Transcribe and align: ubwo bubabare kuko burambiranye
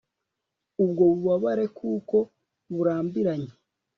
ubwo 0.83 1.03
bubabare 1.11 1.65
kuko 1.77 2.15
burambiranye 2.73 3.51